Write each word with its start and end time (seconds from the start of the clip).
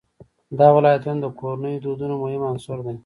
دا 0.59 0.67
ولایتونه 0.77 1.17
د 1.21 1.25
کورنیو 1.39 1.77
د 1.81 1.83
دودونو 1.85 2.15
مهم 2.23 2.41
عنصر 2.51 2.77
دی. 2.85 2.95